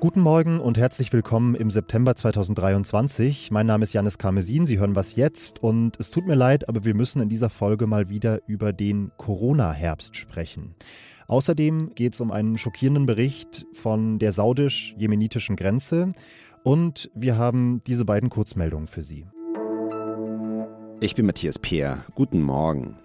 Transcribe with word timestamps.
Guten 0.00 0.22
Morgen 0.22 0.60
und 0.60 0.78
herzlich 0.78 1.12
willkommen 1.12 1.54
im 1.54 1.70
September 1.70 2.16
2023. 2.16 3.50
Mein 3.50 3.66
Name 3.66 3.84
ist 3.84 3.92
Janis 3.92 4.16
Karmesin, 4.16 4.64
Sie 4.64 4.78
hören 4.78 4.96
was 4.96 5.14
jetzt 5.14 5.62
und 5.62 6.00
es 6.00 6.10
tut 6.10 6.26
mir 6.26 6.36
leid, 6.36 6.70
aber 6.70 6.84
wir 6.84 6.94
müssen 6.94 7.20
in 7.20 7.28
dieser 7.28 7.50
Folge 7.50 7.86
mal 7.86 8.08
wieder 8.08 8.40
über 8.46 8.72
den 8.72 9.10
Corona-Herbst 9.18 10.16
sprechen. 10.16 10.74
Außerdem 11.26 11.94
geht 11.94 12.14
es 12.14 12.22
um 12.22 12.30
einen 12.30 12.56
schockierenden 12.56 13.04
Bericht 13.04 13.66
von 13.74 14.18
der 14.18 14.32
saudisch-jemenitischen 14.32 15.56
Grenze 15.56 16.12
und 16.64 17.10
wir 17.14 17.36
haben 17.36 17.82
diese 17.86 18.06
beiden 18.06 18.30
Kurzmeldungen 18.30 18.86
für 18.86 19.02
Sie. 19.02 19.26
Ich 21.02 21.14
bin 21.14 21.26
Matthias 21.26 21.58
Peer. 21.58 22.06
Guten 22.14 22.40
Morgen. 22.40 22.96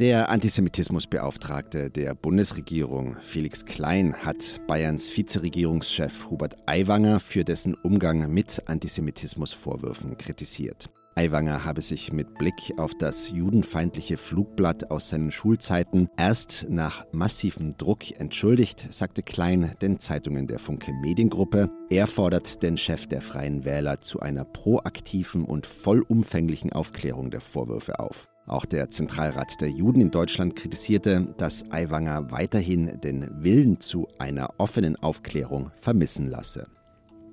Der 0.00 0.28
Antisemitismusbeauftragte 0.28 1.88
der 1.88 2.16
Bundesregierung, 2.16 3.16
Felix 3.22 3.64
Klein, 3.64 4.12
hat 4.24 4.60
Bayerns 4.66 5.16
Vizeregierungschef 5.16 6.30
Hubert 6.30 6.56
Aiwanger 6.66 7.20
für 7.20 7.44
dessen 7.44 7.74
Umgang 7.74 8.28
mit 8.28 8.60
Antisemitismusvorwürfen 8.66 10.18
kritisiert. 10.18 10.90
Aiwanger 11.14 11.64
habe 11.64 11.80
sich 11.80 12.12
mit 12.12 12.34
Blick 12.34 12.74
auf 12.76 12.90
das 12.98 13.30
judenfeindliche 13.30 14.16
Flugblatt 14.16 14.90
aus 14.90 15.10
seinen 15.10 15.30
Schulzeiten 15.30 16.08
erst 16.16 16.66
nach 16.68 17.06
massivem 17.12 17.76
Druck 17.78 18.18
entschuldigt, 18.18 18.92
sagte 18.92 19.22
Klein 19.22 19.76
den 19.80 20.00
Zeitungen 20.00 20.48
der 20.48 20.58
Funke 20.58 20.92
Mediengruppe. 20.92 21.70
Er 21.88 22.08
fordert 22.08 22.64
den 22.64 22.76
Chef 22.76 23.06
der 23.06 23.20
Freien 23.20 23.64
Wähler 23.64 24.00
zu 24.00 24.18
einer 24.18 24.44
proaktiven 24.44 25.44
und 25.44 25.68
vollumfänglichen 25.68 26.72
Aufklärung 26.72 27.30
der 27.30 27.40
Vorwürfe 27.40 28.00
auf. 28.00 28.26
Auch 28.46 28.66
der 28.66 28.90
Zentralrat 28.90 29.60
der 29.60 29.70
Juden 29.70 30.00
in 30.00 30.10
Deutschland 30.10 30.54
kritisierte, 30.54 31.34
dass 31.38 31.70
Aiwanger 31.70 32.30
weiterhin 32.30 33.00
den 33.00 33.26
Willen 33.42 33.80
zu 33.80 34.06
einer 34.18 34.50
offenen 34.58 34.96
Aufklärung 34.96 35.70
vermissen 35.76 36.28
lasse. 36.28 36.66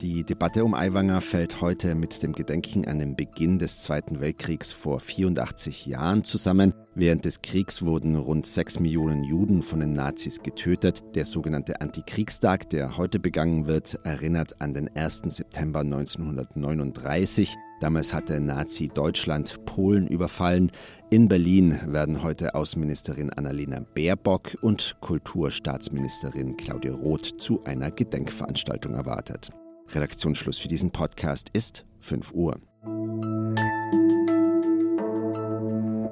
Die 0.02 0.23
Debatte 0.23 0.66
um 0.66 0.73
Aiwanger 0.73 1.22
fällt 1.22 1.62
heute 1.62 1.94
mit 1.94 2.23
dem 2.23 2.34
Gedenken 2.34 2.88
an 2.88 2.98
den 2.98 3.16
Beginn 3.16 3.59
des 3.59 3.81
Zweiten 3.81 4.20
Weltkriegs 4.20 4.72
vor 4.72 5.00
84 5.00 5.86
Jahren 5.86 6.23
zusammen. 6.23 6.73
Während 6.95 7.23
des 7.23 7.44
Kriegs 7.44 7.84
wurden 7.84 8.16
rund 8.16 8.48
6 8.48 8.80
Millionen 8.80 9.23
Juden 9.23 9.62
von 9.62 9.80
den 9.80 9.94
Nazis 9.94 10.42
getötet. 10.42 11.03
Der 11.14 11.25
sogenannte 11.25 11.81
Antikriegstag, 11.81 12.68
der 12.72 12.98
heute 12.98 13.20
begangen 13.20 13.68
wird, 13.68 14.00
erinnert 14.03 14.59
an 14.59 14.73
den 14.73 14.90
1. 14.96 15.23
September 15.28 15.81
1939. 15.81 17.56
Damals 17.82 18.14
hatte 18.14 18.40
Nazi-Deutschland 18.40 19.66
Polen 19.66 20.06
überfallen. 20.06 20.72
In 21.10 21.28
Berlin 21.28 21.80
werden 21.88 22.22
heute 22.22 22.54
Außenministerin 22.54 23.32
Annalena 23.32 23.80
Baerbock 23.96 24.56
und 24.62 24.98
Kulturstaatsministerin 25.02 26.58
Claudia 26.58 26.94
Roth 26.94 27.42
zu 27.42 27.64
einer 27.64 27.90
Gedenkveranstaltung 27.90 28.94
erwartet. 28.94 29.50
Redaktionsschluss 29.90 30.59
für 30.59 30.68
diesen 30.68 30.92
Podcast 30.92 31.50
ist 31.54 31.88
5 32.02 32.32
Uhr. 32.34 32.59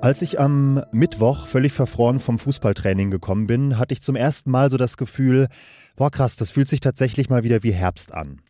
Als 0.01 0.23
ich 0.23 0.39
am 0.39 0.83
Mittwoch 0.91 1.45
völlig 1.45 1.71
verfroren 1.71 2.19
vom 2.19 2.39
Fußballtraining 2.39 3.11
gekommen 3.11 3.45
bin, 3.45 3.77
hatte 3.77 3.93
ich 3.93 4.01
zum 4.01 4.15
ersten 4.15 4.49
Mal 4.49 4.71
so 4.71 4.77
das 4.77 4.97
Gefühl, 4.97 5.47
boah 5.95 6.09
krass, 6.09 6.35
das 6.35 6.49
fühlt 6.49 6.67
sich 6.67 6.79
tatsächlich 6.79 7.29
mal 7.29 7.43
wieder 7.43 7.61
wie 7.61 7.73
Herbst 7.73 8.11
an. 8.11 8.41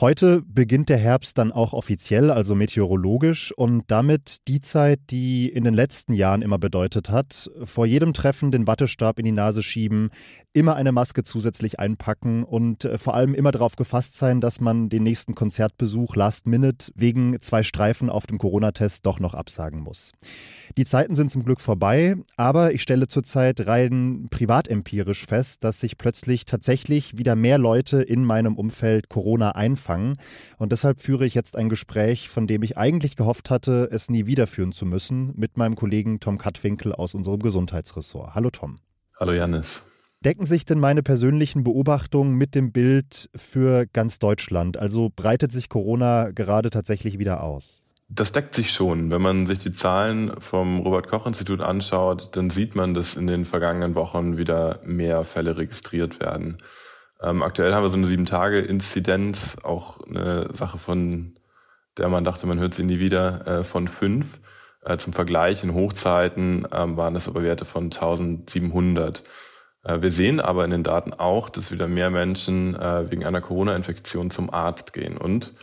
Heute 0.00 0.42
beginnt 0.42 0.90
der 0.90 0.98
Herbst 0.98 1.38
dann 1.38 1.50
auch 1.50 1.72
offiziell, 1.72 2.30
also 2.30 2.54
meteorologisch, 2.54 3.50
und 3.50 3.82
damit 3.88 4.46
die 4.46 4.60
Zeit, 4.60 5.00
die 5.10 5.48
in 5.48 5.64
den 5.64 5.74
letzten 5.74 6.12
Jahren 6.12 6.40
immer 6.40 6.58
bedeutet 6.58 7.10
hat, 7.10 7.50
vor 7.64 7.84
jedem 7.84 8.12
Treffen 8.12 8.52
den 8.52 8.68
Wattestab 8.68 9.18
in 9.18 9.24
die 9.24 9.32
Nase 9.32 9.60
schieben, 9.60 10.10
immer 10.58 10.74
eine 10.74 10.90
Maske 10.90 11.22
zusätzlich 11.22 11.78
einpacken 11.78 12.42
und 12.42 12.84
äh, 12.84 12.98
vor 12.98 13.14
allem 13.14 13.34
immer 13.34 13.52
darauf 13.52 13.76
gefasst 13.76 14.16
sein, 14.16 14.40
dass 14.40 14.60
man 14.60 14.88
den 14.88 15.04
nächsten 15.04 15.36
Konzertbesuch 15.36 16.16
last 16.16 16.46
minute 16.46 16.90
wegen 16.96 17.40
zwei 17.40 17.62
Streifen 17.62 18.10
auf 18.10 18.26
dem 18.26 18.38
Corona-Test 18.38 19.06
doch 19.06 19.20
noch 19.20 19.34
absagen 19.34 19.80
muss. 19.80 20.12
Die 20.76 20.84
Zeiten 20.84 21.14
sind 21.14 21.30
zum 21.30 21.44
Glück 21.44 21.60
vorbei, 21.60 22.16
aber 22.36 22.72
ich 22.72 22.82
stelle 22.82 23.06
zurzeit 23.06 23.66
rein 23.68 24.26
privatempirisch 24.30 25.26
fest, 25.26 25.62
dass 25.62 25.78
sich 25.80 25.96
plötzlich 25.96 26.44
tatsächlich 26.44 27.16
wieder 27.16 27.36
mehr 27.36 27.58
Leute 27.58 28.02
in 28.02 28.24
meinem 28.24 28.56
Umfeld 28.56 29.08
Corona 29.08 29.52
einfangen 29.52 30.16
und 30.58 30.72
deshalb 30.72 30.98
führe 30.98 31.24
ich 31.24 31.34
jetzt 31.34 31.56
ein 31.56 31.68
Gespräch, 31.68 32.28
von 32.28 32.48
dem 32.48 32.64
ich 32.64 32.76
eigentlich 32.76 33.14
gehofft 33.14 33.48
hatte, 33.50 33.88
es 33.92 34.10
nie 34.10 34.26
wiederführen 34.26 34.72
zu 34.72 34.86
müssen, 34.86 35.32
mit 35.36 35.56
meinem 35.56 35.76
Kollegen 35.76 36.18
Tom 36.18 36.36
Kattwinkel 36.36 36.92
aus 36.92 37.14
unserem 37.14 37.38
Gesundheitsressort. 37.38 38.34
Hallo 38.34 38.50
Tom. 38.50 38.78
Hallo 39.20 39.32
Janis. 39.32 39.82
Decken 40.24 40.44
sich 40.44 40.64
denn 40.64 40.80
meine 40.80 41.04
persönlichen 41.04 41.62
Beobachtungen 41.62 42.34
mit 42.34 42.56
dem 42.56 42.72
Bild 42.72 43.30
für 43.36 43.86
ganz 43.86 44.18
Deutschland? 44.18 44.76
Also 44.76 45.10
breitet 45.14 45.52
sich 45.52 45.68
Corona 45.68 46.30
gerade 46.32 46.70
tatsächlich 46.70 47.20
wieder 47.20 47.42
aus? 47.42 47.86
Das 48.08 48.32
deckt 48.32 48.54
sich 48.56 48.72
schon. 48.72 49.12
Wenn 49.12 49.22
man 49.22 49.46
sich 49.46 49.60
die 49.60 49.74
Zahlen 49.74 50.32
vom 50.40 50.80
Robert 50.80 51.08
Koch 51.08 51.26
Institut 51.26 51.60
anschaut, 51.60 52.30
dann 52.36 52.50
sieht 52.50 52.74
man, 52.74 52.94
dass 52.94 53.14
in 53.14 53.28
den 53.28 53.44
vergangenen 53.44 53.94
Wochen 53.94 54.36
wieder 54.36 54.80
mehr 54.82 55.22
Fälle 55.22 55.56
registriert 55.56 56.18
werden. 56.18 56.56
Ähm, 57.22 57.42
aktuell 57.42 57.72
haben 57.72 57.84
wir 57.84 57.90
so 57.90 57.96
eine 57.96 58.06
sieben 58.06 58.26
Tage 58.26 58.58
Inzidenz, 58.58 59.56
auch 59.62 60.00
eine 60.00 60.48
Sache 60.54 60.78
von 60.78 61.38
der 61.96 62.08
man 62.08 62.24
dachte, 62.24 62.46
man 62.46 62.60
hört 62.60 62.74
sie 62.74 62.84
nie 62.84 63.00
wieder, 63.00 63.46
äh, 63.46 63.64
von 63.64 63.88
fünf. 63.88 64.40
Äh, 64.84 64.96
zum 64.98 65.12
Vergleich 65.12 65.64
in 65.64 65.74
Hochzeiten 65.74 66.66
ähm, 66.72 66.96
waren 66.96 67.14
das 67.14 67.28
aber 67.28 67.42
Werte 67.42 67.64
von 67.64 67.84
1700. 67.84 69.22
Äh, 69.88 70.02
wir 70.02 70.10
sehen 70.10 70.40
aber 70.40 70.64
in 70.64 70.70
den 70.70 70.84
Daten 70.84 71.12
auch, 71.12 71.48
dass 71.48 71.72
wieder 71.72 71.88
mehr 71.88 72.10
Menschen 72.10 72.76
äh, 72.76 73.10
wegen 73.10 73.24
einer 73.24 73.40
Corona-Infektion 73.40 74.30
zum 74.30 74.52
Arzt 74.52 74.92
gehen. 74.92 75.16
Und 75.16 75.54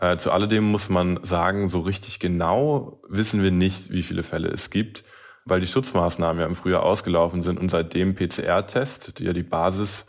äh, 0.00 0.16
zu 0.16 0.32
alledem 0.32 0.64
muss 0.64 0.88
man 0.88 1.20
sagen, 1.22 1.68
so 1.68 1.80
richtig 1.80 2.18
genau 2.18 3.00
wissen 3.08 3.42
wir 3.42 3.50
nicht, 3.50 3.92
wie 3.92 4.02
viele 4.02 4.22
Fälle 4.22 4.48
es 4.48 4.70
gibt, 4.70 5.04
weil 5.44 5.60
die 5.60 5.66
Schutzmaßnahmen 5.66 6.40
ja 6.40 6.46
im 6.46 6.56
Frühjahr 6.56 6.82
ausgelaufen 6.82 7.42
sind 7.42 7.60
und 7.60 7.70
seitdem 7.70 8.14
PCR-Test, 8.14 9.18
die 9.18 9.24
ja 9.24 9.32
die 9.32 9.44
Basis 9.44 10.06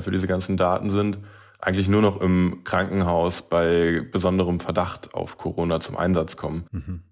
für 0.00 0.12
diese 0.12 0.28
ganzen 0.28 0.56
Daten 0.56 0.90
sind, 0.90 1.18
eigentlich 1.60 1.88
nur 1.88 2.02
noch 2.02 2.20
im 2.20 2.62
Krankenhaus 2.62 3.42
bei 3.42 4.00
besonderem 4.12 4.60
Verdacht 4.60 5.14
auf 5.14 5.38
Corona 5.38 5.80
zum 5.80 5.96
Einsatz 5.96 6.36
kommen. 6.36 6.66
Mhm. 6.70 7.02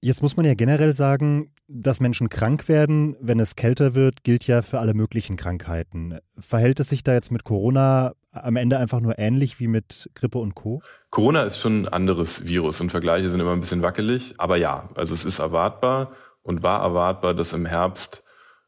Jetzt 0.00 0.22
muss 0.22 0.36
man 0.36 0.46
ja 0.46 0.54
generell 0.54 0.92
sagen, 0.92 1.52
dass 1.66 1.98
Menschen 1.98 2.28
krank 2.28 2.68
werden, 2.68 3.16
wenn 3.20 3.40
es 3.40 3.56
kälter 3.56 3.94
wird, 3.94 4.22
gilt 4.22 4.46
ja 4.46 4.62
für 4.62 4.78
alle 4.78 4.94
möglichen 4.94 5.36
Krankheiten. 5.36 6.18
Verhält 6.38 6.78
es 6.78 6.88
sich 6.88 7.02
da 7.02 7.14
jetzt 7.14 7.32
mit 7.32 7.42
Corona 7.42 8.12
am 8.30 8.54
Ende 8.54 8.78
einfach 8.78 9.00
nur 9.00 9.18
ähnlich 9.18 9.58
wie 9.58 9.66
mit 9.66 10.08
Grippe 10.14 10.38
und 10.38 10.54
Co? 10.54 10.82
Corona 11.10 11.42
ist 11.42 11.58
schon 11.58 11.82
ein 11.82 11.88
anderes 11.88 12.46
Virus 12.46 12.80
und 12.80 12.90
Vergleiche 12.90 13.28
sind 13.28 13.40
immer 13.40 13.52
ein 13.52 13.60
bisschen 13.60 13.82
wackelig. 13.82 14.34
Aber 14.38 14.56
ja, 14.56 14.88
also 14.94 15.14
es 15.14 15.24
ist 15.24 15.40
erwartbar 15.40 16.12
und 16.42 16.62
war 16.62 16.80
erwartbar, 16.80 17.34
dass 17.34 17.52
im 17.52 17.66
Herbst 17.66 18.22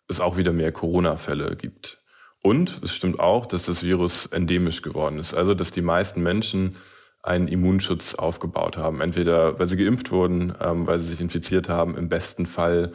es 0.08 0.18
auch 0.18 0.36
wieder 0.36 0.52
mehr 0.52 0.72
Corona-Fälle 0.72 1.54
gibt. 1.54 2.02
Und 2.42 2.82
es 2.82 2.92
stimmt 2.92 3.20
auch, 3.20 3.47
dass 3.47 3.64
das 3.64 3.84
Virus 3.84 4.26
endemisch 4.26 4.82
geworden 4.82 5.18
ist. 5.18 5.34
Also, 5.34 5.54
dass 5.54 5.70
die 5.70 5.82
meisten 5.82 6.22
Menschen 6.22 6.74
einen 7.22 7.48
Immunschutz 7.48 8.14
aufgebaut 8.14 8.76
haben. 8.76 9.00
Entweder 9.00 9.58
weil 9.58 9.66
sie 9.66 9.76
geimpft 9.76 10.10
wurden, 10.10 10.54
ähm, 10.60 10.86
weil 10.86 10.98
sie 11.00 11.08
sich 11.08 11.20
infiziert 11.20 11.69
haben, 11.69 11.97
im 11.97 12.08
besten 12.08 12.47
Fall 12.47 12.92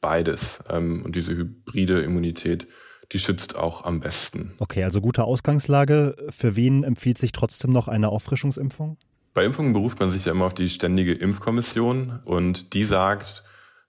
beides. 0.00 0.62
Ähm, 0.68 1.04
und 1.04 1.14
diese 1.14 1.32
hybride 1.32 2.00
Immunität, 2.02 2.66
die 3.12 3.18
schützt 3.18 3.56
auch 3.56 3.84
am 3.84 4.00
besten. 4.00 4.54
Okay, 4.58 4.84
also 4.84 5.00
gute 5.00 5.24
Ausgangslage. 5.24 6.16
Für 6.30 6.56
wen 6.56 6.84
empfiehlt 6.84 7.18
sich 7.18 7.32
trotzdem 7.32 7.72
noch 7.72 7.88
eine 7.88 8.08
Auffrischungsimpfung? 8.08 8.96
Bei 9.34 9.44
Impfungen 9.44 9.72
beruft 9.72 10.00
man 10.00 10.10
sich 10.10 10.24
ja 10.24 10.32
immer 10.32 10.46
auf 10.46 10.54
die 10.54 10.68
ständige 10.68 11.14
Impfkommission 11.14 12.20
und 12.24 12.74
die 12.74 12.82
sagt, 12.82 13.44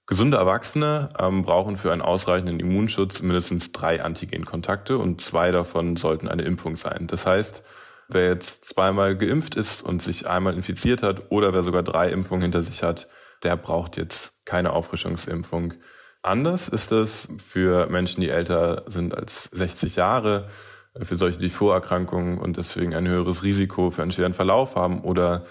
gesunde 0.05 0.37
Erwachsene 0.37 1.09
ähm, 1.17 1.41
brauchen 1.43 1.77
für 1.77 1.91
einen 1.91 2.01
ausreichenden 2.01 2.59
Immunschutz 2.59 3.21
mindestens 3.21 3.71
drei 3.71 4.03
Antigenkontakte 4.03 4.97
und 4.97 5.21
zwei 5.21 5.51
davon 5.51 5.95
sollten 5.95 6.27
eine 6.27 6.43
Impfung 6.43 6.75
sein. 6.75 7.07
Das 7.07 7.25
heißt, 7.25 7.63
Wer 8.13 8.27
jetzt 8.29 8.65
zweimal 8.65 9.15
geimpft 9.15 9.55
ist 9.55 9.81
und 9.81 10.01
sich 10.01 10.27
einmal 10.27 10.53
infiziert 10.53 11.01
hat 11.01 11.31
oder 11.31 11.53
wer 11.53 11.63
sogar 11.63 11.83
drei 11.83 12.09
Impfungen 12.09 12.41
hinter 12.41 12.61
sich 12.61 12.83
hat, 12.83 13.07
der 13.43 13.55
braucht 13.55 13.97
jetzt 13.97 14.45
keine 14.45 14.73
Auffrischungsimpfung. 14.73 15.75
Anders 16.21 16.67
ist 16.67 16.91
es 16.91 17.27
für 17.37 17.87
Menschen, 17.87 18.21
die 18.21 18.29
älter 18.29 18.83
sind 18.87 19.15
als 19.15 19.45
60 19.53 19.95
Jahre, 19.95 20.49
für 21.01 21.17
solche, 21.17 21.39
die 21.39 21.49
Vorerkrankungen 21.49 22.37
und 22.37 22.57
deswegen 22.57 22.93
ein 22.93 23.07
höheres 23.07 23.43
Risiko 23.43 23.91
für 23.91 24.01
einen 24.01 24.11
schweren 24.11 24.33
Verlauf 24.33 24.75
haben 24.75 25.01
oder 25.01 25.45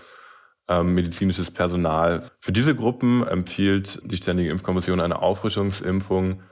ähm, 0.68 0.94
medizinisches 0.94 1.50
Personal. 1.50 2.30
Für 2.40 2.52
diese 2.52 2.74
Gruppen 2.74 3.26
empfiehlt 3.26 4.00
die 4.04 4.18
Ständige 4.18 4.50
Impfkommission 4.50 5.00
eine 5.00 5.22
Auffrischungsimpfung 5.22 6.42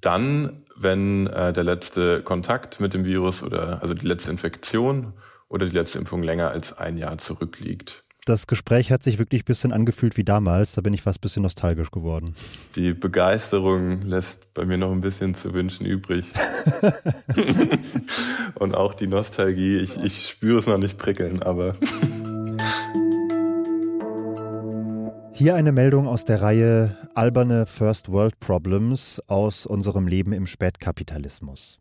dann, 0.00 0.64
wenn 0.76 1.28
äh, 1.28 1.52
der 1.52 1.62
letzte 1.62 2.22
Kontakt 2.22 2.80
mit 2.80 2.92
dem 2.92 3.04
Virus 3.04 3.44
oder 3.44 3.80
also 3.80 3.94
die 3.94 4.06
letzte 4.06 4.32
Infektion 4.32 5.14
oder 5.52 5.66
die 5.66 5.72
letzte 5.72 5.98
Impfung 5.98 6.22
länger 6.22 6.50
als 6.50 6.72
ein 6.72 6.96
Jahr 6.96 7.18
zurückliegt. 7.18 8.02
Das 8.24 8.46
Gespräch 8.46 8.92
hat 8.92 9.02
sich 9.02 9.18
wirklich 9.18 9.42
ein 9.42 9.46
bisschen 9.46 9.72
angefühlt 9.72 10.16
wie 10.16 10.22
damals. 10.22 10.72
Da 10.72 10.80
bin 10.80 10.94
ich 10.94 11.02
fast 11.02 11.18
ein 11.18 11.22
bisschen 11.22 11.42
nostalgisch 11.42 11.90
geworden. 11.90 12.36
Die 12.76 12.94
Begeisterung 12.94 14.02
lässt 14.02 14.54
bei 14.54 14.64
mir 14.64 14.78
noch 14.78 14.92
ein 14.92 15.00
bisschen 15.00 15.34
zu 15.34 15.52
wünschen 15.52 15.84
übrig. 15.84 16.26
Und 18.54 18.76
auch 18.76 18.94
die 18.94 19.08
Nostalgie. 19.08 19.78
Ich, 19.78 19.96
ich 19.96 20.28
spüre 20.28 20.60
es 20.60 20.66
noch 20.66 20.78
nicht 20.78 20.98
prickeln, 20.98 21.42
aber. 21.42 21.74
Hier 25.32 25.56
eine 25.56 25.72
Meldung 25.72 26.06
aus 26.06 26.24
der 26.24 26.42
Reihe 26.42 26.96
Alberne 27.14 27.66
First 27.66 28.10
World 28.10 28.38
Problems 28.38 29.20
aus 29.26 29.66
unserem 29.66 30.06
Leben 30.06 30.32
im 30.32 30.46
Spätkapitalismus. 30.46 31.80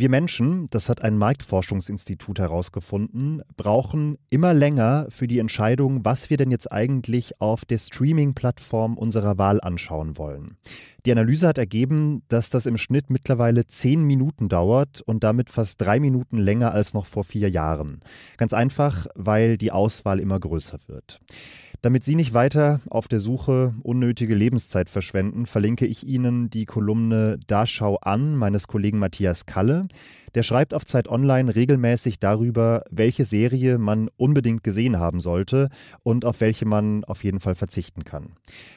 Wir 0.00 0.10
Menschen, 0.10 0.68
das 0.70 0.88
hat 0.88 1.02
ein 1.02 1.18
Marktforschungsinstitut 1.18 2.38
herausgefunden, 2.38 3.42
brauchen 3.56 4.16
immer 4.30 4.54
länger 4.54 5.08
für 5.08 5.26
die 5.26 5.40
Entscheidung, 5.40 6.04
was 6.04 6.30
wir 6.30 6.36
denn 6.36 6.52
jetzt 6.52 6.70
eigentlich 6.70 7.40
auf 7.40 7.64
der 7.64 7.78
Streaming-Plattform 7.78 8.96
unserer 8.96 9.38
Wahl 9.38 9.60
anschauen 9.60 10.16
wollen. 10.16 10.56
Die 11.04 11.10
Analyse 11.10 11.48
hat 11.48 11.58
ergeben, 11.58 12.22
dass 12.28 12.48
das 12.48 12.66
im 12.66 12.76
Schnitt 12.76 13.10
mittlerweile 13.10 13.66
zehn 13.66 14.04
Minuten 14.04 14.48
dauert 14.48 15.00
und 15.00 15.24
damit 15.24 15.50
fast 15.50 15.80
drei 15.80 15.98
Minuten 15.98 16.38
länger 16.38 16.72
als 16.72 16.94
noch 16.94 17.06
vor 17.06 17.24
vier 17.24 17.50
Jahren. 17.50 17.98
Ganz 18.36 18.52
einfach, 18.52 19.08
weil 19.16 19.58
die 19.58 19.72
Auswahl 19.72 20.20
immer 20.20 20.38
größer 20.38 20.78
wird. 20.86 21.20
Damit 21.80 22.02
Sie 22.02 22.16
nicht 22.16 22.34
weiter 22.34 22.80
auf 22.90 23.06
der 23.06 23.20
Suche 23.20 23.72
unnötige 23.82 24.34
Lebenszeit 24.34 24.90
verschwenden, 24.90 25.46
verlinke 25.46 25.86
ich 25.86 26.04
Ihnen 26.04 26.50
die 26.50 26.64
Kolumne 26.64 27.38
Da 27.46 27.66
schau 27.66 27.96
an 27.96 28.34
meines 28.34 28.66
Kollegen 28.66 28.98
Matthias 28.98 29.46
Kalle. 29.46 29.86
Der 30.34 30.42
schreibt 30.42 30.74
auf 30.74 30.84
Zeit 30.84 31.06
Online 31.08 31.54
regelmäßig 31.54 32.18
darüber, 32.18 32.82
welche 32.90 33.24
Serie 33.24 33.78
man 33.78 34.10
unbedingt 34.16 34.64
gesehen 34.64 34.98
haben 34.98 35.20
sollte 35.20 35.68
und 36.02 36.24
auf 36.24 36.40
welche 36.40 36.66
man 36.66 37.04
auf 37.04 37.22
jeden 37.22 37.38
Fall 37.38 37.54
verzichten 37.54 38.02
kann. 38.02 38.32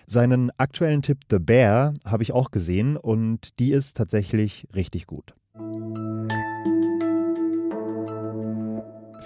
Seinen 0.06 0.52
aktuellen 0.58 1.02
Tipp 1.02 1.18
The 1.30 1.40
Bear 1.40 1.96
habe 2.06 2.22
ich 2.22 2.34
auch 2.34 2.52
gesehen 2.52 2.98
und 2.98 3.60
die 3.60 3.72
ist 3.72 3.98
tatsächlich 3.98 4.68
richtig 4.76 5.08
gut. 5.08 5.34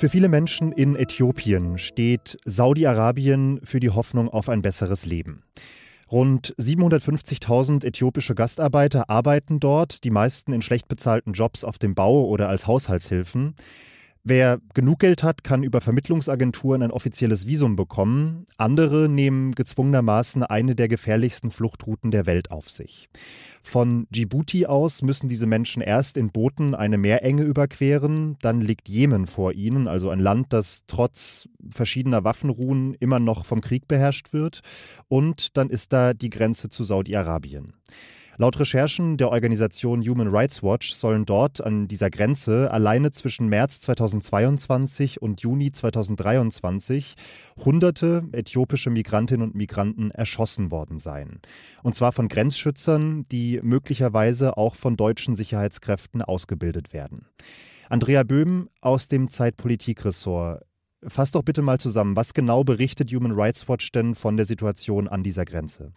Für 0.06 0.10
viele 0.12 0.30
Menschen 0.30 0.72
in 0.72 0.96
Äthiopien 0.96 1.80
steht 1.80 2.38
Saudi-Arabien 2.46 3.60
für 3.64 3.80
die 3.80 3.90
Hoffnung 3.90 4.30
auf 4.30 4.50
ein 4.50 4.62
besseres 4.62 5.08
Leben. 5.08 5.42
Rund 6.12 6.54
750.000 6.60 7.84
äthiopische 7.84 8.36
Gastarbeiter 8.36 9.10
arbeiten 9.10 9.60
dort, 9.60 10.04
die 10.04 10.12
meisten 10.12 10.54
in 10.54 10.62
schlecht 10.62 10.88
bezahlten 10.88 11.34
Jobs 11.34 11.64
auf 11.64 11.80
dem 11.80 11.96
Bau 11.96 12.26
oder 12.26 12.50
als 12.50 12.68
Haushaltshilfen. 12.68 13.56
Wer 14.28 14.60
genug 14.74 15.02
Geld 15.02 15.22
hat, 15.22 15.44
kann 15.44 15.62
über 15.62 15.82
Vermittlungsagenturen 15.82 16.82
ein 16.82 16.90
offizielles 16.90 17.46
Visum 17.46 17.76
bekommen. 17.76 18.48
Andere 18.58 19.08
nehmen 19.08 19.54
gezwungenermaßen 19.54 20.42
eine 20.42 20.74
der 20.74 20.88
gefährlichsten 20.88 21.52
Fluchtrouten 21.52 22.10
der 22.10 22.26
Welt 22.26 22.50
auf 22.50 22.68
sich. 22.68 23.08
Von 23.62 24.08
Djibouti 24.10 24.66
aus 24.66 25.04
müssen 25.04 25.30
diese 25.30 25.46
Menschen 25.46 25.84
erst 25.84 26.18
in 26.18 26.32
Booten 26.32 26.74
eine 26.74 26.98
Meerenge 26.98 27.44
überqueren, 27.44 28.38
dann 28.42 28.62
liegt 28.62 28.90
Jemen 28.90 29.28
vor 29.28 29.54
ihnen, 29.54 29.88
also 29.88 30.10
ein 30.10 30.20
Land, 30.20 30.54
das 30.54 30.86
trotz 30.88 31.48
verschiedener 31.70 32.24
Waffenruhen 32.24 32.96
immer 33.00 33.20
noch 33.20 33.46
vom 33.46 33.62
Krieg 33.62 33.88
beherrscht 33.88 34.34
wird, 34.34 34.62
und 35.08 35.56
dann 35.56 35.70
ist 35.70 35.94
da 35.94 36.16
die 36.16 36.32
Grenze 36.32 36.72
zu 36.72 36.84
Saudi-Arabien. 36.84 37.74
Laut 38.38 38.60
Recherchen 38.60 39.16
der 39.16 39.30
Organisation 39.30 40.02
Human 40.02 40.28
Rights 40.28 40.62
Watch 40.62 40.92
sollen 40.92 41.26
dort 41.26 41.62
an 41.62 41.88
dieser 41.88 42.10
Grenze 42.10 42.70
alleine 42.70 43.12
zwischen 43.12 43.48
März 43.48 43.80
2022 43.80 45.22
und 45.22 45.40
Juni 45.40 45.72
2023 45.72 47.16
hunderte 47.64 48.24
äthiopische 48.34 48.90
Migrantinnen 48.90 49.48
und 49.48 49.56
Migranten 49.56 50.12
erschossen 50.12 50.70
worden 50.70 51.00
sein. 51.00 51.40
Und 51.82 51.96
zwar 51.96 52.12
von 52.12 52.28
Grenzschützern, 52.28 53.24
die 53.32 53.62
möglicherweise 53.64 54.58
auch 54.58 54.76
von 54.76 54.98
deutschen 54.98 55.34
Sicherheitskräften 55.34 56.22
ausgebildet 56.22 56.92
werden. 56.92 57.28
Andrea 57.88 58.24
Böhm 58.24 58.70
aus 58.82 59.08
dem 59.08 59.30
Zeitpolitik-Ressort. 59.30 60.62
Fass 61.08 61.32
doch 61.32 61.44
bitte 61.44 61.62
mal 61.62 61.80
zusammen, 61.80 62.18
was 62.18 62.34
genau 62.34 62.66
berichtet 62.66 63.14
Human 63.14 63.32
Rights 63.32 63.70
Watch 63.70 63.92
denn 63.94 64.14
von 64.14 64.36
der 64.36 64.46
Situation 64.46 65.08
an 65.08 65.24
dieser 65.24 65.46
Grenze? 65.46 65.94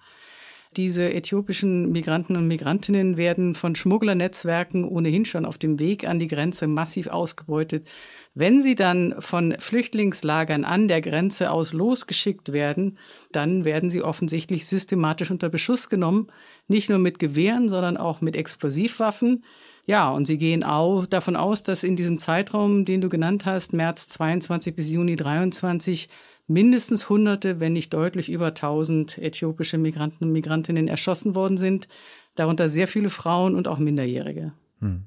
Diese 0.77 1.13
äthiopischen 1.13 1.91
Migranten 1.91 2.37
und 2.37 2.47
Migrantinnen 2.47 3.17
werden 3.17 3.55
von 3.55 3.75
Schmugglernetzwerken 3.75 4.85
ohnehin 4.85 5.25
schon 5.25 5.45
auf 5.45 5.59
dem 5.59 5.79
Weg 5.79 6.07
an 6.07 6.19
die 6.19 6.29
Grenze 6.29 6.67
massiv 6.67 7.07
ausgebeutet. 7.07 7.89
Wenn 8.35 8.61
sie 8.61 8.75
dann 8.75 9.17
von 9.19 9.57
Flüchtlingslagern 9.59 10.65
an 10.65 10.87
der 10.87 11.01
Grenze 11.01 11.51
aus 11.51 11.73
losgeschickt 11.73 12.53
werden, 12.53 12.99
dann 13.33 13.65
werden 13.65 13.91
sie 13.91 14.03
offensichtlich 14.03 14.67
systematisch 14.67 15.31
unter 15.31 15.49
Beschuss 15.49 15.89
genommen, 15.89 16.29
nicht 16.69 16.91
nur 16.91 16.99
mit 16.99 17.19
Gewehren, 17.19 17.69
sondern 17.69 17.97
auch 17.97 18.21
mit 18.21 18.37
Explosivwaffen. 18.37 19.45
Ja, 19.87 20.11
und 20.11 20.27
sie 20.27 20.37
gehen 20.37 20.65
auch 20.65 21.07
davon 21.07 21.35
aus, 21.35 21.63
dass 21.63 21.83
in 21.83 21.97
diesem 21.97 22.19
Zeitraum, 22.19 22.85
den 22.85 23.01
du 23.01 23.09
genannt 23.09 23.47
hast, 23.47 23.73
März 23.73 24.09
22 24.11 24.77
bis 24.77 24.91
Juni 24.91 25.17
23, 25.17 26.11
mindestens 26.49 27.09
Hunderte, 27.09 27.61
wenn 27.61 27.75
nicht 27.75 27.95
deutlich 27.95 28.31
über 28.31 28.49
1000 28.49 29.19
äthiopische 29.19 29.79
Migranten 29.79 30.25
und 30.25 30.33
Migrantinnen 30.33 30.89
erschossen 30.89 31.35
worden 31.35 31.57
sind, 31.57 31.87
darunter 32.35 32.69
sehr 32.69 32.89
viele 32.89 33.11
Frauen 33.11 33.55
und 33.55 33.69
auch 33.69 33.79
Minderjährige. 33.79 34.53
Hm. 34.81 35.05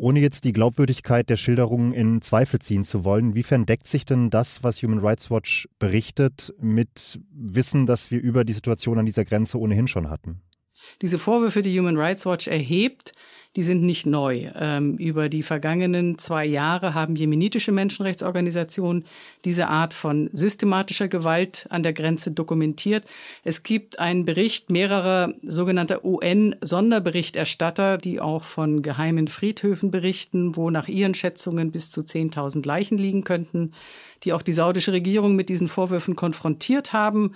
Ohne 0.00 0.20
jetzt 0.20 0.44
die 0.44 0.52
Glaubwürdigkeit 0.52 1.28
der 1.28 1.36
Schilderungen 1.36 1.92
in 1.92 2.22
Zweifel 2.22 2.60
ziehen 2.60 2.84
zu 2.84 3.02
wollen, 3.02 3.30
inwiefern 3.30 3.66
deckt 3.66 3.88
sich 3.88 4.04
denn 4.04 4.30
das, 4.30 4.62
was 4.62 4.80
Human 4.82 5.00
Rights 5.00 5.28
Watch 5.28 5.68
berichtet, 5.80 6.54
mit 6.60 7.20
Wissen, 7.32 7.84
das 7.86 8.12
wir 8.12 8.20
über 8.20 8.44
die 8.44 8.52
Situation 8.52 8.98
an 8.98 9.06
dieser 9.06 9.24
Grenze 9.24 9.58
ohnehin 9.58 9.88
schon 9.88 10.08
hatten? 10.08 10.40
Diese 11.02 11.18
Vorwürfe, 11.18 11.62
die 11.62 11.78
Human 11.78 11.96
Rights 11.96 12.26
Watch 12.26 12.48
erhebt, 12.48 13.12
die 13.56 13.62
sind 13.62 13.82
nicht 13.82 14.06
neu. 14.06 14.50
Ähm, 14.54 14.96
über 14.98 15.28
die 15.28 15.42
vergangenen 15.42 16.18
zwei 16.18 16.44
Jahre 16.44 16.94
haben 16.94 17.16
jemenitische 17.16 17.72
Menschenrechtsorganisationen 17.72 19.04
diese 19.44 19.68
Art 19.68 19.94
von 19.94 20.30
systematischer 20.32 21.08
Gewalt 21.08 21.66
an 21.70 21.82
der 21.82 21.92
Grenze 21.92 22.30
dokumentiert. 22.30 23.04
Es 23.42 23.62
gibt 23.64 23.98
einen 23.98 24.24
Bericht 24.24 24.70
mehrerer 24.70 25.32
sogenannter 25.42 26.04
UN-Sonderberichterstatter, 26.04 27.98
die 27.98 28.20
auch 28.20 28.44
von 28.44 28.82
geheimen 28.82 29.28
Friedhöfen 29.28 29.90
berichten, 29.90 30.54
wo 30.54 30.70
nach 30.70 30.86
ihren 30.86 31.14
Schätzungen 31.14 31.72
bis 31.72 31.90
zu 31.90 32.02
10.000 32.02 32.64
Leichen 32.66 32.98
liegen 32.98 33.24
könnten, 33.24 33.72
die 34.24 34.34
auch 34.34 34.42
die 34.42 34.52
saudische 34.52 34.92
Regierung 34.92 35.34
mit 35.34 35.48
diesen 35.48 35.68
Vorwürfen 35.68 36.16
konfrontiert 36.16 36.92
haben 36.92 37.34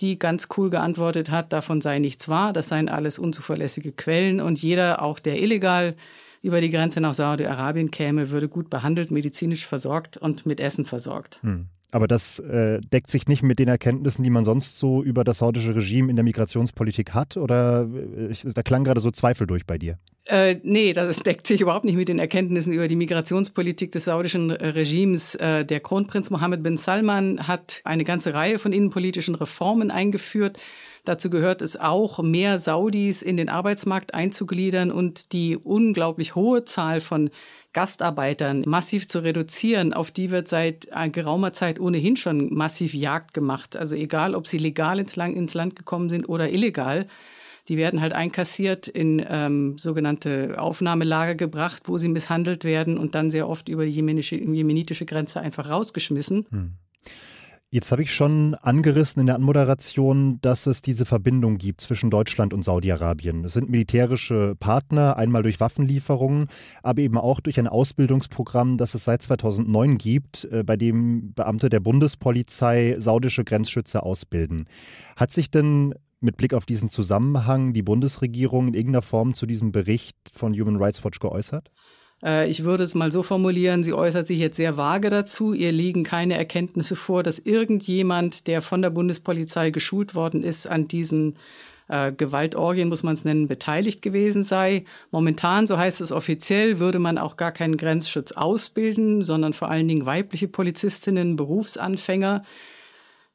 die 0.00 0.18
ganz 0.18 0.48
cool 0.56 0.70
geantwortet 0.70 1.30
hat, 1.30 1.52
davon 1.52 1.80
sei 1.80 1.98
nichts 1.98 2.28
wahr, 2.28 2.52
das 2.52 2.68
seien 2.68 2.88
alles 2.88 3.18
unzuverlässige 3.18 3.92
Quellen 3.92 4.40
und 4.40 4.60
jeder, 4.60 5.02
auch 5.02 5.18
der 5.18 5.40
illegal 5.40 5.94
über 6.42 6.60
die 6.60 6.70
Grenze 6.70 7.00
nach 7.00 7.14
Saudi-Arabien 7.14 7.90
käme, 7.90 8.30
würde 8.30 8.48
gut 8.48 8.70
behandelt, 8.70 9.10
medizinisch 9.10 9.66
versorgt 9.66 10.16
und 10.16 10.46
mit 10.46 10.60
Essen 10.60 10.86
versorgt. 10.86 11.38
Hm. 11.42 11.66
Aber 11.92 12.06
das 12.06 12.38
äh, 12.38 12.80
deckt 12.80 13.10
sich 13.10 13.26
nicht 13.26 13.42
mit 13.42 13.58
den 13.58 13.68
Erkenntnissen, 13.68 14.22
die 14.22 14.30
man 14.30 14.44
sonst 14.44 14.78
so 14.78 15.02
über 15.02 15.24
das 15.24 15.38
saudische 15.38 15.74
Regime 15.74 16.08
in 16.08 16.16
der 16.16 16.24
Migrationspolitik 16.24 17.14
hat? 17.14 17.36
Oder 17.36 17.88
äh, 18.16 18.28
ich, 18.28 18.42
da 18.42 18.62
klang 18.62 18.84
gerade 18.84 19.00
so 19.00 19.10
Zweifel 19.10 19.46
durch 19.46 19.66
bei 19.66 19.76
dir? 19.76 19.98
Äh, 20.26 20.56
nee, 20.62 20.92
das 20.92 21.16
deckt 21.18 21.46
sich 21.46 21.60
überhaupt 21.60 21.84
nicht 21.84 21.96
mit 21.96 22.08
den 22.08 22.18
Erkenntnissen 22.18 22.72
über 22.72 22.88
die 22.88 22.96
Migrationspolitik 22.96 23.90
des 23.90 24.04
saudischen 24.04 24.50
äh, 24.50 24.68
Regimes. 24.68 25.34
Äh, 25.34 25.64
der 25.64 25.80
Kronprinz 25.80 26.30
Mohammed 26.30 26.62
bin 26.62 26.76
Salman 26.76 27.48
hat 27.48 27.80
eine 27.84 28.04
ganze 28.04 28.34
Reihe 28.34 28.58
von 28.58 28.72
innenpolitischen 28.72 29.34
Reformen 29.34 29.90
eingeführt. 29.90 30.58
Dazu 31.06 31.30
gehört 31.30 31.62
es 31.62 31.80
auch, 31.80 32.22
mehr 32.22 32.58
Saudis 32.58 33.22
in 33.22 33.38
den 33.38 33.48
Arbeitsmarkt 33.48 34.12
einzugliedern 34.12 34.92
und 34.92 35.32
die 35.32 35.56
unglaublich 35.56 36.34
hohe 36.34 36.66
Zahl 36.66 37.00
von 37.00 37.30
Gastarbeitern 37.72 38.64
massiv 38.66 39.08
zu 39.08 39.20
reduzieren. 39.20 39.94
Auf 39.94 40.10
die 40.10 40.30
wird 40.30 40.48
seit 40.48 40.88
geraumer 41.12 41.54
Zeit 41.54 41.80
ohnehin 41.80 42.16
schon 42.16 42.52
massiv 42.52 42.92
Jagd 42.92 43.32
gemacht. 43.32 43.76
Also 43.76 43.94
egal, 43.94 44.34
ob 44.34 44.46
sie 44.46 44.58
legal 44.58 45.00
ins 45.00 45.16
Land, 45.16 45.36
ins 45.36 45.54
Land 45.54 45.74
gekommen 45.74 46.10
sind 46.10 46.28
oder 46.28 46.50
illegal. 46.50 47.06
Die 47.68 47.76
werden 47.76 48.00
halt 48.00 48.12
einkassiert 48.12 48.88
in 48.88 49.24
ähm, 49.28 49.78
sogenannte 49.78 50.56
Aufnahmelager 50.58 51.34
gebracht, 51.34 51.82
wo 51.86 51.98
sie 51.98 52.08
misshandelt 52.08 52.64
werden 52.64 52.98
und 52.98 53.14
dann 53.14 53.30
sehr 53.30 53.48
oft 53.48 53.68
über 53.68 53.84
die 53.84 53.92
jemenitische 53.92 55.06
Grenze 55.06 55.40
einfach 55.40 55.68
rausgeschmissen. 55.68 56.46
Hm. 56.50 56.72
Jetzt 57.72 57.92
habe 57.92 58.02
ich 58.02 58.12
schon 58.12 58.56
angerissen 58.56 59.20
in 59.20 59.26
der 59.26 59.36
Anmoderation, 59.36 60.40
dass 60.40 60.66
es 60.66 60.82
diese 60.82 61.06
Verbindung 61.06 61.56
gibt 61.56 61.80
zwischen 61.80 62.10
Deutschland 62.10 62.52
und 62.52 62.64
Saudi-Arabien. 62.64 63.44
Es 63.44 63.52
sind 63.52 63.70
militärische 63.70 64.56
Partner, 64.58 65.16
einmal 65.16 65.44
durch 65.44 65.60
Waffenlieferungen, 65.60 66.48
aber 66.82 67.02
eben 67.02 67.16
auch 67.16 67.38
durch 67.38 67.60
ein 67.60 67.68
Ausbildungsprogramm, 67.68 68.76
das 68.76 68.94
es 68.94 69.04
seit 69.04 69.22
2009 69.22 69.98
gibt, 69.98 70.48
äh, 70.50 70.64
bei 70.64 70.76
dem 70.76 71.32
Beamte 71.32 71.68
der 71.68 71.78
Bundespolizei 71.78 72.96
saudische 72.98 73.44
Grenzschützer 73.44 74.02
ausbilden. 74.02 74.64
Hat 75.14 75.30
sich 75.30 75.48
denn 75.48 75.94
mit 76.20 76.36
Blick 76.36 76.54
auf 76.54 76.66
diesen 76.66 76.90
Zusammenhang 76.90 77.72
die 77.72 77.82
Bundesregierung 77.82 78.68
in 78.68 78.74
irgendeiner 78.74 79.02
Form 79.02 79.34
zu 79.34 79.46
diesem 79.46 79.72
Bericht 79.72 80.16
von 80.32 80.52
Human 80.54 80.76
Rights 80.76 81.04
Watch 81.04 81.18
geäußert? 81.18 81.70
Äh, 82.22 82.50
ich 82.50 82.64
würde 82.64 82.84
es 82.84 82.94
mal 82.94 83.10
so 83.10 83.22
formulieren, 83.22 83.82
sie 83.82 83.92
äußert 83.92 84.26
sich 84.26 84.38
jetzt 84.38 84.56
sehr 84.56 84.76
vage 84.76 85.10
dazu. 85.10 85.52
Ihr 85.52 85.72
liegen 85.72 86.04
keine 86.04 86.36
Erkenntnisse 86.36 86.96
vor, 86.96 87.22
dass 87.22 87.38
irgendjemand, 87.38 88.46
der 88.46 88.62
von 88.62 88.82
der 88.82 88.90
Bundespolizei 88.90 89.70
geschult 89.70 90.14
worden 90.14 90.42
ist, 90.42 90.66
an 90.66 90.88
diesen 90.88 91.36
äh, 91.88 92.12
Gewaltorgien, 92.12 92.88
muss 92.88 93.02
man 93.02 93.14
es 93.14 93.24
nennen, 93.24 93.48
beteiligt 93.48 94.02
gewesen 94.02 94.44
sei. 94.44 94.84
Momentan, 95.10 95.66
so 95.66 95.78
heißt 95.78 96.00
es 96.00 96.12
offiziell, 96.12 96.78
würde 96.78 96.98
man 96.98 97.18
auch 97.18 97.36
gar 97.36 97.52
keinen 97.52 97.76
Grenzschutz 97.76 98.32
ausbilden, 98.32 99.24
sondern 99.24 99.52
vor 99.52 99.70
allen 99.70 99.88
Dingen 99.88 100.06
weibliche 100.06 100.48
Polizistinnen, 100.48 101.36
Berufsanfänger. 101.36 102.44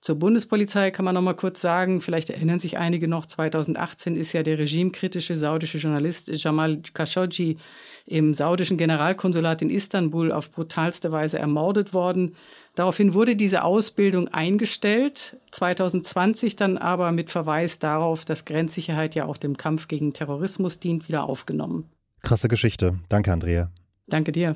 Zur 0.05 0.19
Bundespolizei 0.19 0.91
kann 0.91 1.03
man 1.03 1.15
noch 1.15 1.23
mal 1.23 1.33
kurz 1.33 1.61
sagen, 1.61 1.99
vielleicht 1.99 2.29
erinnern 2.29 2.59
sich 2.59 2.77
einige 2.77 3.07
noch, 3.07 3.25
2018 3.25 4.15
ist 4.15 4.33
ja 4.33 4.43
der 4.43 4.59
regimekritische 4.59 5.35
saudische 5.35 5.79
Journalist 5.79 6.29
Jamal 6.31 6.79
Khashoggi 6.93 7.57
im 8.05 8.35
saudischen 8.35 8.77
Generalkonsulat 8.77 9.63
in 9.63 9.71
Istanbul 9.71 10.31
auf 10.31 10.51
brutalste 10.51 11.11
Weise 11.11 11.39
ermordet 11.39 11.95
worden. 11.95 12.35
Daraufhin 12.75 13.15
wurde 13.15 13.35
diese 13.35 13.63
Ausbildung 13.63 14.27
eingestellt, 14.27 15.37
2020 15.49 16.55
dann 16.55 16.77
aber 16.77 17.11
mit 17.11 17.31
Verweis 17.31 17.79
darauf, 17.79 18.25
dass 18.25 18.45
Grenzsicherheit 18.45 19.15
ja 19.15 19.25
auch 19.25 19.37
dem 19.37 19.57
Kampf 19.57 19.87
gegen 19.87 20.13
Terrorismus 20.13 20.79
dient, 20.79 21.07
wieder 21.07 21.23
aufgenommen. 21.23 21.89
Krasse 22.21 22.47
Geschichte. 22.47 22.99
Danke, 23.09 23.33
Andrea. 23.33 23.71
Danke 24.05 24.31
dir. 24.31 24.55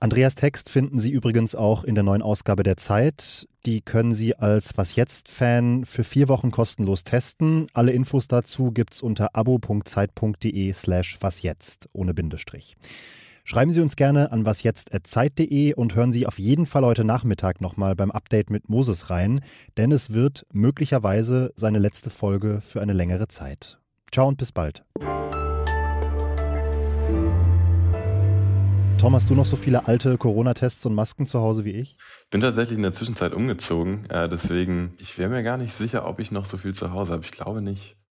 Andreas 0.00 0.36
Text 0.36 0.70
finden 0.70 1.00
Sie 1.00 1.10
übrigens 1.10 1.56
auch 1.56 1.82
in 1.82 1.96
der 1.96 2.04
neuen 2.04 2.22
Ausgabe 2.22 2.62
der 2.62 2.76
Zeit. 2.76 3.48
Die 3.66 3.80
können 3.80 4.14
Sie 4.14 4.36
als 4.36 4.78
Was 4.78 4.94
jetzt-Fan 4.94 5.84
für 5.86 6.04
vier 6.04 6.28
Wochen 6.28 6.52
kostenlos 6.52 7.02
testen. 7.02 7.66
Alle 7.72 7.90
Infos 7.90 8.28
dazu 8.28 8.70
gibt's 8.70 9.02
unter 9.02 9.34
abo.zeit.de 9.34 10.72
slash 10.72 11.18
wasjetzt 11.20 11.88
ohne 11.92 12.14
Bindestrich. 12.14 12.76
Schreiben 13.42 13.72
Sie 13.72 13.80
uns 13.80 13.96
gerne 13.96 14.30
an 14.30 14.44
wasjetzt.zeit.de 14.44 15.74
und 15.74 15.96
hören 15.96 16.12
Sie 16.12 16.26
auf 16.26 16.38
jeden 16.38 16.66
Fall 16.66 16.84
heute 16.84 17.02
Nachmittag 17.02 17.60
nochmal 17.60 17.96
beim 17.96 18.12
Update 18.12 18.50
mit 18.50 18.68
Moses 18.68 19.10
rein, 19.10 19.40
denn 19.78 19.90
es 19.90 20.12
wird 20.12 20.46
möglicherweise 20.52 21.52
seine 21.56 21.78
letzte 21.80 22.10
Folge 22.10 22.60
für 22.60 22.80
eine 22.80 22.92
längere 22.92 23.26
Zeit. 23.26 23.80
Ciao 24.12 24.28
und 24.28 24.36
bis 24.36 24.52
bald. 24.52 24.84
Tom, 28.98 29.14
hast 29.14 29.30
du 29.30 29.34
noch 29.36 29.44
so 29.44 29.54
viele 29.54 29.86
alte 29.86 30.18
Corona-Tests 30.18 30.84
und 30.86 30.94
Masken 30.96 31.24
zu 31.24 31.38
Hause 31.38 31.64
wie 31.64 31.70
ich? 31.70 31.96
Bin 32.30 32.40
tatsächlich 32.40 32.76
in 32.76 32.82
der 32.82 32.90
Zwischenzeit 32.90 33.32
umgezogen, 33.32 34.06
äh, 34.10 34.28
deswegen, 34.28 34.94
ich 34.98 35.16
wäre 35.18 35.30
mir 35.30 35.44
gar 35.44 35.56
nicht 35.56 35.72
sicher, 35.72 36.04
ob 36.04 36.18
ich 36.18 36.32
noch 36.32 36.46
so 36.46 36.58
viel 36.58 36.74
zu 36.74 36.92
Hause 36.92 37.12
habe. 37.12 37.24
Ich 37.24 37.30
glaube 37.30 37.62
nicht. 37.62 37.98